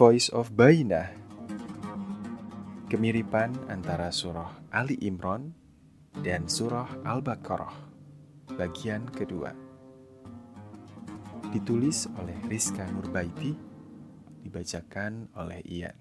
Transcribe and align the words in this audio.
Voice 0.00 0.32
of 0.32 0.56
Bainah 0.56 1.12
Kemiripan 2.88 3.52
antara 3.68 4.08
surah 4.08 4.48
Ali 4.72 4.96
Imran 5.04 5.52
dan 6.24 6.48
surah 6.48 7.04
Al-Baqarah 7.04 7.76
Bagian 8.56 9.04
kedua. 9.12 9.52
Ditulis 11.52 12.08
oleh 12.16 12.32
Rizka 12.48 12.88
Nurbaiti 12.88 13.52
Dibacakan 14.40 15.36
oleh 15.36 15.60
Ian. 15.68 15.96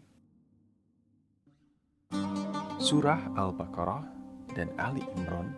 Surah 2.80 3.36
Al-Baqarah 3.36 4.08
dan 4.56 4.72
Ali 4.80 5.04
Imran 5.20 5.52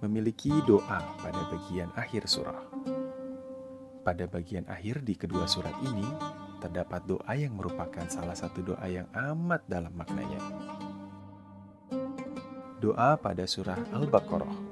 memiliki 0.00 0.64
doa 0.64 1.04
pada 1.20 1.44
bagian 1.52 1.92
akhir 1.92 2.24
surah. 2.24 2.64
Pada 4.00 4.24
bagian 4.24 4.64
akhir 4.64 5.04
di 5.04 5.12
kedua 5.12 5.44
surat 5.44 5.76
ini, 5.84 6.39
terdapat 6.60 7.02
doa 7.08 7.32
yang 7.32 7.56
merupakan 7.56 8.04
salah 8.06 8.36
satu 8.36 8.60
doa 8.60 8.86
yang 8.86 9.08
amat 9.16 9.64
dalam 9.64 9.90
maknanya. 9.96 10.38
Doa 12.78 13.16
pada 13.16 13.48
surah 13.48 13.80
Al-Baqarah. 13.96 14.68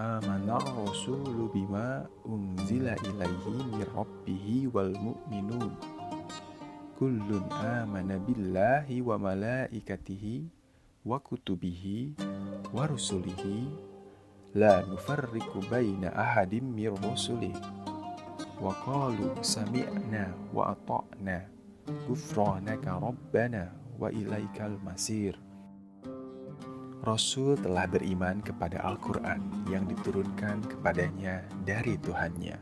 Amanar 0.00 0.64
rasulu 0.64 1.52
bima 1.52 2.08
unzila 2.24 2.96
ilaihi 3.04 3.56
min 3.70 3.84
rabbihi 3.92 4.56
wal 4.72 4.90
mu'minun. 4.96 5.72
Kullun 6.96 7.44
amana 7.52 8.16
billahi 8.16 9.04
wa 9.04 9.20
malaikatihi 9.20 10.48
wa 11.04 11.18
kutubihi 11.18 12.14
wa 12.70 12.86
rusulihi 12.86 13.66
la 14.54 14.86
nufarriku 14.86 15.58
baina 15.66 16.14
ahadim 16.14 16.62
mir 16.62 16.94
rusulihi 16.94 17.58
sami'na 19.42 20.30
wa 20.54 20.70
ata'na 20.70 21.42
ghufranaka 22.06 22.94
rabbana 22.94 23.74
wa 23.98 24.06
ilaikal 24.14 24.78
Rasul 27.02 27.58
telah 27.58 27.90
beriman 27.90 28.38
kepada 28.38 28.78
Al-Quran 28.86 29.66
yang 29.66 29.90
diturunkan 29.90 30.62
kepadanya 30.70 31.42
dari 31.66 31.98
Tuhannya. 31.98 32.54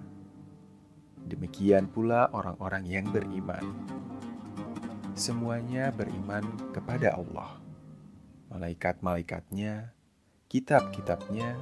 Demikian 1.28 1.92
pula 1.92 2.32
orang-orang 2.32 2.88
yang 2.88 3.12
beriman. 3.12 3.60
Semuanya 5.12 5.92
beriman 5.92 6.72
kepada 6.72 7.20
Allah, 7.20 7.60
malaikat-malaikatnya, 8.48 9.92
kitab-kitabnya, 10.48 11.60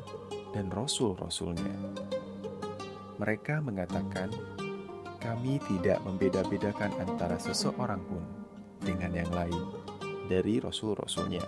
dan 0.55 0.71
rasul-rasulnya. 0.71 1.75
Mereka 3.19 3.59
mengatakan, 3.67 4.31
"Kami 5.19 5.59
tidak 5.67 5.99
membeda-bedakan 6.07 6.95
antara 7.03 7.35
seseorang 7.35 7.99
pun 8.07 8.23
dengan 8.79 9.11
yang 9.11 9.31
lain 9.35 9.63
dari 10.31 10.63
rasul-rasulnya." 10.63 11.43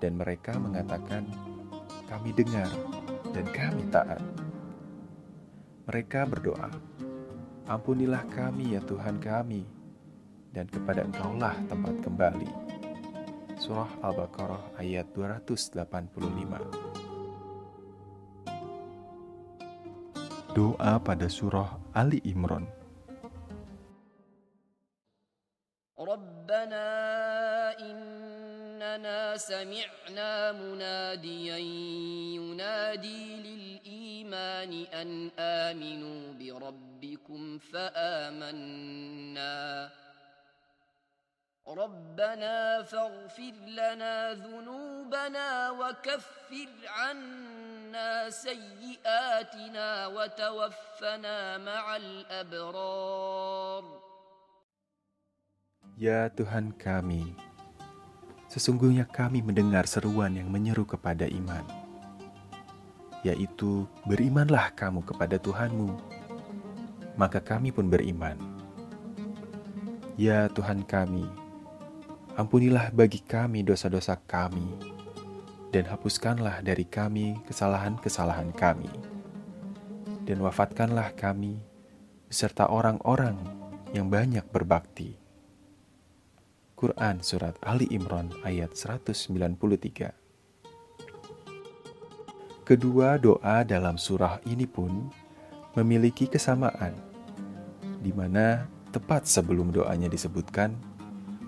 Dan 0.00 0.16
mereka 0.16 0.56
mengatakan, 0.56 1.28
"Kami 2.08 2.32
dengar 2.32 2.72
dan 3.36 3.44
kami 3.52 3.84
taat." 3.92 4.24
Mereka 5.84 6.24
berdoa, 6.24 6.72
"Ampunilah 7.68 8.24
kami 8.32 8.76
ya 8.76 8.80
Tuhan 8.80 9.20
kami, 9.20 9.68
dan 10.56 10.64
kepada 10.72 11.04
Engkaulah 11.04 11.52
tempat 11.68 12.00
kembali." 12.00 12.50
Surah 13.60 13.92
Al-Baqarah 14.00 14.80
ayat 14.80 15.12
285. 15.12 16.93
Doa 20.55 20.97
pada 20.99 21.29
surah 21.29 21.77
Ali 21.93 22.19
Imran. 22.25 22.79
ربنا 25.99 26.87
إننا 27.79 29.37
سمعنا 29.37 30.51
مناديا 30.51 31.57
ينادي 32.39 33.23
للإيمان 33.35 34.71
أن 34.93 35.31
آمنوا 35.39 36.33
بربكم 36.39 37.59
فآمنا 37.59 39.55
ربنا 41.69 42.81
فاغفر 42.81 43.53
لنا 43.67 44.33
ذنوبنا 44.33 45.47
وكفر 45.71 46.69
عنا 46.87 48.29
سيئاتنا 48.29 50.07
وتوفنا 50.07 51.57
مع 51.57 51.95
الأبرار 51.95 53.83
Ya 55.99 56.31
Tuhan 56.31 56.71
kami, 56.79 57.35
sesungguhnya 58.47 59.03
kami 59.03 59.43
mendengar 59.43 59.83
seruan 59.83 60.31
yang 60.31 60.47
menyeru 60.47 60.87
kepada 60.87 61.27
iman, 61.27 61.67
yaitu 63.27 63.83
berimanlah 64.07 64.71
kamu 64.79 65.03
kepada 65.03 65.35
Tuhanmu, 65.35 65.91
maka 67.19 67.43
kami 67.43 67.75
pun 67.75 67.91
beriman. 67.91 68.39
Ya 70.15 70.47
Tuhan 70.47 70.87
kami, 70.87 71.27
ampunilah 72.34 72.90
bagi 72.90 73.22
kami 73.22 73.62
dosa-dosa 73.62 74.18
kami, 74.26 74.66
dan 75.70 75.86
hapuskanlah 75.86 76.66
dari 76.66 76.82
kami 76.82 77.38
kesalahan-kesalahan 77.46 78.50
kami, 78.50 78.90
dan 80.26 80.42
wafatkanlah 80.42 81.14
kami 81.14 81.62
beserta 82.26 82.66
orang-orang 82.66 83.38
yang 83.94 84.10
banyak 84.10 84.42
berbakti. 84.50 85.14
Quran 86.74 87.22
Surat 87.22 87.54
Ali 87.62 87.86
Imran 87.94 88.34
ayat 88.42 88.74
193 88.74 90.10
Kedua 92.66 93.14
doa 93.14 93.62
dalam 93.62 93.94
surah 93.94 94.42
ini 94.50 94.66
pun 94.66 95.06
memiliki 95.78 96.26
kesamaan, 96.26 96.98
di 98.02 98.10
mana 98.10 98.66
tepat 98.90 99.30
sebelum 99.30 99.70
doanya 99.70 100.10
disebutkan, 100.10 100.93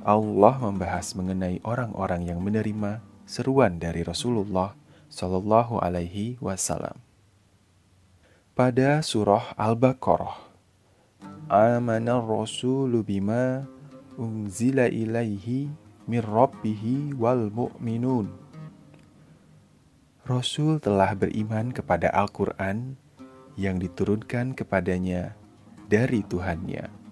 Allah 0.07 0.55
membahas 0.63 1.19
mengenai 1.19 1.59
orang-orang 1.67 2.31
yang 2.31 2.39
menerima 2.39 3.03
seruan 3.27 3.83
dari 3.83 4.07
Rasulullah 4.07 4.79
Shallallahu 5.11 5.83
Alaihi 5.83 6.39
Wasallam. 6.39 7.03
Pada 8.55 9.03
surah 9.03 9.51
Al-Baqarah, 9.59 10.47
Amanar 11.51 12.23
Rasulu 12.23 13.03
bima 13.03 13.67
unzila 14.15 14.87
ilaihi 14.87 15.75
min 16.07 16.23
rabbihi 16.23 17.19
wal 17.19 17.51
mu'minun. 17.51 18.31
Rasul 20.23 20.79
telah 20.79 21.19
beriman 21.19 21.75
kepada 21.75 22.15
Al-Quran 22.15 22.95
yang 23.59 23.83
diturunkan 23.83 24.55
kepadanya 24.55 25.35
dari 25.91 26.23
Tuhannya 26.23 27.06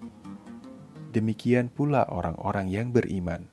Demikian 1.14 1.66
pula 1.66 2.06
orang-orang 2.06 2.70
yang 2.70 2.94
beriman. 2.94 3.50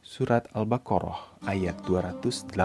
Surat 0.00 0.48
Al-Baqarah 0.56 1.44
ayat 1.44 1.76
285. 1.84 2.56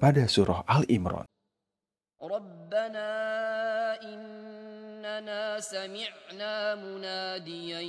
Pada 0.00 0.24
surah 0.28 0.64
Al-Imran. 0.64 1.28
ربنا 2.16 3.12
إننا 4.02 5.60
سمعنا 5.60 6.74
مناديا 6.74 7.80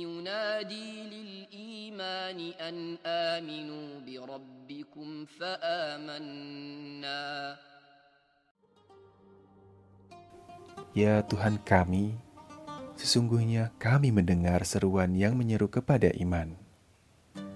ينادي 0.00 0.90
للإيمان 1.12 2.38
أن 2.60 2.98
آمنوا 3.06 4.00
بربكم 4.00 5.24
فآمنا 5.26 6.80
Ya 10.95 11.19
Tuhan 11.27 11.59
kami, 11.59 12.15
sesungguhnya 12.95 13.75
kami 13.75 14.15
mendengar 14.15 14.63
seruan 14.63 15.11
yang 15.11 15.35
menyeru 15.35 15.67
kepada 15.67 16.07
iman, 16.23 16.55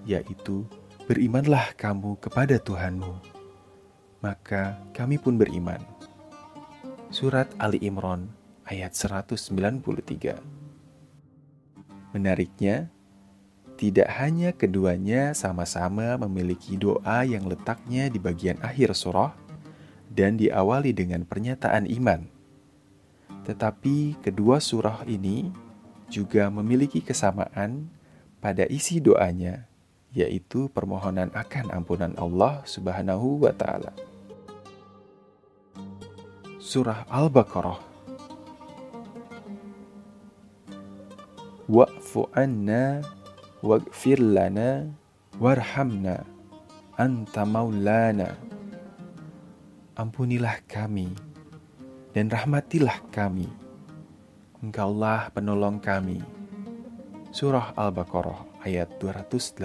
yaitu 0.04 0.68
berimanlah 1.08 1.72
kamu 1.72 2.20
kepada 2.20 2.60
Tuhanmu. 2.60 3.16
Maka 4.20 4.76
kami 4.92 5.16
pun 5.16 5.40
beriman. 5.40 5.80
Surat 7.08 7.48
Ali 7.56 7.80
Imran 7.80 8.28
ayat 8.68 8.92
193 8.92 10.36
Menariknya, 12.12 12.92
tidak 13.80 14.20
hanya 14.20 14.52
keduanya 14.52 15.32
sama-sama 15.32 16.20
memiliki 16.28 16.76
doa 16.76 17.24
yang 17.24 17.48
letaknya 17.48 18.12
di 18.12 18.20
bagian 18.20 18.60
akhir 18.60 18.92
surah 18.92 19.32
dan 20.12 20.36
diawali 20.36 20.92
dengan 20.92 21.24
pernyataan 21.24 21.88
iman, 21.88 22.28
tetapi 23.44 24.20
kedua 24.20 24.60
surah 24.60 25.04
ini 25.08 25.50
juga 26.10 26.50
memiliki 26.50 27.00
kesamaan 27.00 27.88
pada 28.42 28.66
isi 28.66 28.98
doanya, 28.98 29.70
yaitu 30.10 30.66
permohonan 30.72 31.30
akan 31.32 31.70
ampunan 31.70 32.12
Allah 32.18 32.64
Subhanahu 32.66 33.46
wa 33.46 33.52
Ta'ala. 33.54 33.94
Surah 36.60 37.08
Al-Baqarah 37.08 37.80
Wa'fu 41.70 42.26
anna 42.34 42.98
waghfir 43.62 44.18
lana 44.18 44.90
warhamna 45.38 46.26
anta 46.98 47.46
maulana 47.46 48.34
Ampunilah 49.94 50.66
kami 50.66 51.29
dan 52.10 52.26
rahmatilah 52.30 52.98
kami. 53.14 53.46
Engkaulah 54.60 55.30
penolong 55.32 55.78
kami. 55.78 56.20
Surah 57.30 57.72
Al-Baqarah 57.78 58.66
ayat 58.66 58.98
286 58.98 59.62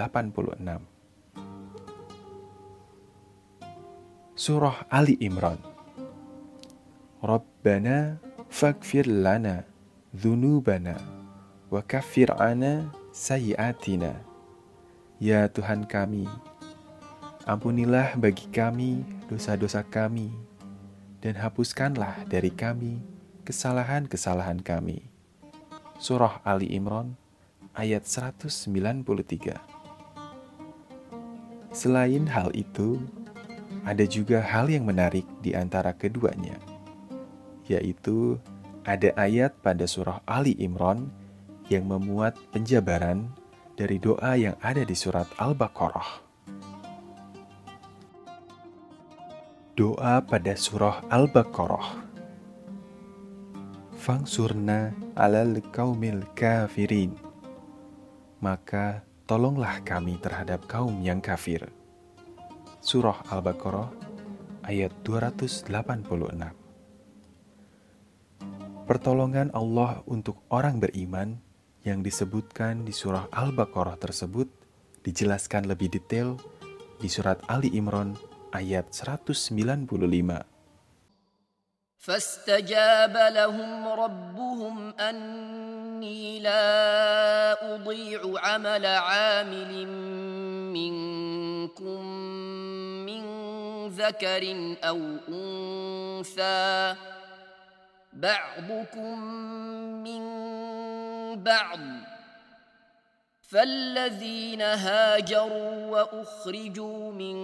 Surah 4.36 4.86
Ali 4.94 5.18
Imran. 5.24 5.58
Rabbana 7.26 8.22
faghfir 8.52 9.10
lana 9.10 9.66
dhunubana 10.14 11.02
wa 11.74 11.82
kaffir 11.82 12.30
ana 12.38 12.94
sayyiatina 13.10 14.22
Ya 15.18 15.50
Tuhan 15.50 15.90
kami 15.90 16.30
ampunilah 17.50 18.14
bagi 18.20 18.46
kami 18.54 19.02
dosa-dosa 19.26 19.82
kami 19.82 20.30
dan 21.26 21.42
hapuskanlah 21.42 22.22
dari 22.30 22.54
kami 22.54 23.02
kesalahan-kesalahan 23.50 24.62
kami 24.62 25.10
Surah 25.98 26.38
Ali 26.46 26.70
Imran 26.70 27.18
ayat 27.74 28.06
193 28.06 28.46
Selain 31.74 32.24
hal 32.30 32.54
itu, 32.56 33.02
ada 33.84 34.06
juga 34.06 34.40
hal 34.40 34.70
yang 34.72 34.88
menarik 34.88 35.28
di 35.44 35.52
antara 35.52 35.92
keduanya, 35.92 36.56
yaitu 37.68 38.40
ada 38.88 39.12
ayat 39.20 39.52
pada 39.60 39.84
surah 39.84 40.24
Ali 40.24 40.56
Imran 40.56 41.12
yang 41.68 41.84
memuat 41.84 42.40
penjabaran 42.56 43.28
dari 43.76 44.00
doa 44.00 44.40
yang 44.40 44.56
ada 44.64 44.88
di 44.88 44.96
surat 44.96 45.28
Al-Baqarah. 45.36 46.25
Doa 49.76 50.24
pada 50.24 50.56
surah 50.56 51.04
Al-Baqarah. 51.12 52.08
Fangsurna 54.00 54.96
alal 55.20 55.60
kaumil 55.68 56.24
kafirin 56.32 57.12
maka 58.40 59.04
tolonglah 59.28 59.84
kami 59.84 60.16
terhadap 60.24 60.64
kaum 60.72 61.04
yang 61.04 61.20
kafir. 61.20 61.68
Surah 62.80 63.20
Al-Baqarah 63.28 63.92
ayat 64.64 64.96
286. 65.04 65.68
Pertolongan 68.88 69.52
Allah 69.52 70.08
untuk 70.08 70.40
orang 70.56 70.80
beriman 70.80 71.36
yang 71.84 72.00
disebutkan 72.00 72.88
di 72.88 72.96
surah 72.96 73.28
Al-Baqarah 73.28 74.00
tersebut 74.00 74.48
dijelaskan 75.04 75.68
lebih 75.68 75.92
detail 75.92 76.40
di 76.96 77.12
surat 77.12 77.44
Ali 77.52 77.76
Imran 77.76 78.35
ayat 78.56 78.88
195. 78.92 80.56
فاستجاب 82.06 83.18
لهم 83.18 83.88
ربهم 83.88 84.94
أني 85.00 86.40
لا 86.40 87.76
أضيع 87.76 88.22
عمل 88.38 88.86
عامل 88.86 89.88
منكم 90.78 92.02
من 93.10 93.24
ذكر 93.90 94.44
أو 94.84 95.00
أنثى 95.30 96.96
بعضكم 98.14 99.20
من 100.06 100.24
بعض 101.44 101.80
فالذين 103.48 104.62
هاجروا 104.62 105.86
واخرجوا 105.88 107.12
من 107.12 107.36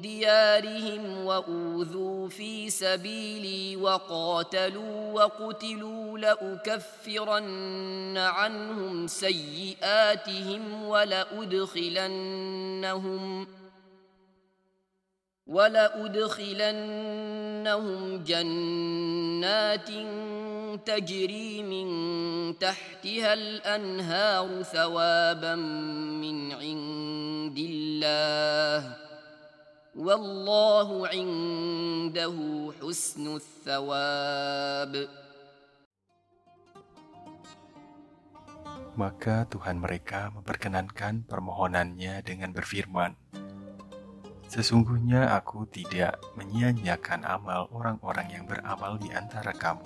ديارهم 0.00 1.24
واوذوا 1.24 2.28
في 2.28 2.70
سبيلي 2.70 3.76
وقاتلوا 3.76 5.12
وقتلوا 5.12 6.18
لاكفرن 6.18 8.16
عنهم 8.16 9.06
سيئاتهم 9.06 10.82
ولادخلنهم 10.88 12.26
ولأدخلنهم 15.51 16.81
جنات 18.23 19.89
تجري 20.85 21.63
من 21.63 21.87
تحتها 22.57 23.33
الأنهار 23.33 24.63
ثوابا 24.63 25.55
من 26.23 26.51
عند 26.51 27.57
الله 27.57 28.95
والله 29.95 31.07
عنده 31.07 32.37
حسن 32.79 33.35
الثواب 33.35 34.93
Maka 38.91 39.47
Tuhan 39.47 39.79
mereka 39.79 40.35
memperkenankan 40.35 41.23
permohonannya 41.23 42.19
dengan 42.27 42.51
berfirman, 42.51 43.15
Sesungguhnya 44.46 45.34
aku 45.34 45.66
tidak 45.66 46.22
menyia-nyiakan 46.38 47.26
amal 47.26 47.66
orang-orang 47.74 48.30
yang 48.30 48.44
beramal 48.46 48.94
di 48.94 49.10
antara 49.10 49.50
kamu, 49.50 49.82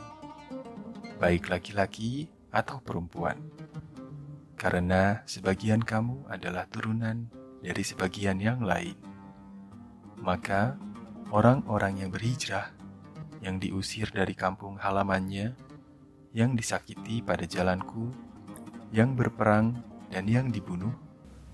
baik 1.17 1.49
laki-laki 1.49 2.29
atau 2.53 2.77
perempuan, 2.85 3.41
karena 4.61 5.25
sebagian 5.25 5.81
kamu 5.81 6.29
adalah 6.29 6.69
turunan 6.69 7.33
dari 7.65 7.81
sebagian 7.81 8.37
yang 8.37 8.61
lain. 8.61 8.97
Maka 10.21 10.77
orang-orang 11.33 12.05
yang 12.05 12.11
berhijrah, 12.13 12.69
yang 13.41 13.57
diusir 13.57 14.13
dari 14.13 14.37
kampung 14.37 14.77
halamannya, 14.77 15.57
yang 16.37 16.53
disakiti 16.53 17.25
pada 17.25 17.49
jalanku, 17.49 18.13
yang 18.93 19.17
berperang 19.17 19.81
dan 20.13 20.29
yang 20.29 20.53
dibunuh, 20.53 20.93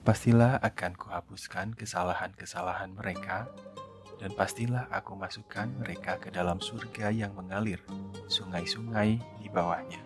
Pastilah 0.06 0.62
akan 0.62 0.94
kuhapuskan 0.94 1.74
kesalahan-kesalahan 1.74 2.94
mereka, 2.94 3.50
dan 4.22 4.30
pastilah 4.38 4.86
aku 4.94 5.18
masukkan 5.18 5.66
mereka 5.82 6.14
ke 6.22 6.30
dalam 6.30 6.62
surga 6.62 7.10
yang 7.10 7.34
mengalir 7.34 7.82
sungai-sungai 8.30 9.18
di 9.42 9.48
bawahnya, 9.50 9.98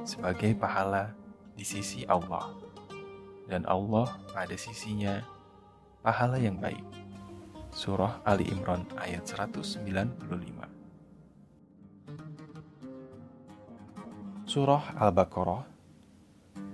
sebagai 0.00 0.56
pahala 0.56 1.12
di 1.52 1.60
sisi 1.60 2.08
Allah, 2.08 2.56
dan 3.44 3.68
Allah 3.68 4.16
pada 4.32 4.56
sisinya 4.56 5.20
pahala 6.00 6.40
yang 6.40 6.56
baik. 6.56 6.88
Surah 7.76 8.24
Ali 8.24 8.48
Imran 8.48 8.88
ayat 8.96 9.28
195 9.28 9.84
Surah 14.48 14.96
Al-Baqarah 14.96 15.75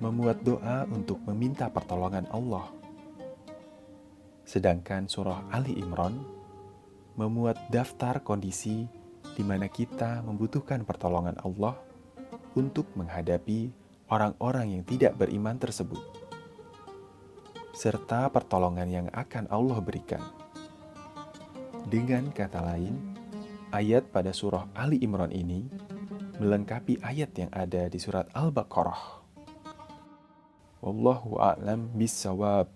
memuat 0.03 0.43
doa 0.43 0.83
untuk 0.91 1.23
meminta 1.31 1.71
pertolongan 1.71 2.27
Allah. 2.35 2.67
Sedangkan 4.43 5.07
surah 5.07 5.47
Ali 5.55 5.79
Imran 5.79 6.19
memuat 7.15 7.71
daftar 7.71 8.19
kondisi 8.19 8.91
di 9.39 9.47
mana 9.47 9.71
kita 9.71 10.27
membutuhkan 10.27 10.83
pertolongan 10.83 11.39
Allah 11.47 11.79
untuk 12.59 12.91
menghadapi 12.99 13.71
orang-orang 14.11 14.75
yang 14.77 14.85
tidak 14.85 15.15
beriman 15.15 15.57
tersebut, 15.57 16.03
serta 17.73 18.27
pertolongan 18.29 18.91
yang 18.91 19.07
akan 19.15 19.47
Allah 19.49 19.79
berikan. 19.79 20.21
Dengan 21.87 22.35
kata 22.35 22.61
lain, 22.61 22.99
ayat 23.71 24.11
pada 24.11 24.35
surah 24.35 24.67
Ali 24.75 24.99
Imran 25.01 25.31
ini 25.31 25.65
melengkapi 26.43 26.99
ayat 27.01 27.31
yang 27.39 27.51
ada 27.55 27.87
di 27.87 28.03
surat 28.03 28.27
Al-Baqarah. 28.35 29.22
والله 30.83 31.37
أعلم 31.41 31.89
بالثواب 31.95 32.67